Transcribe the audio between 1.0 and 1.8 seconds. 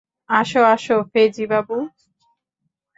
ফেজি বাবু।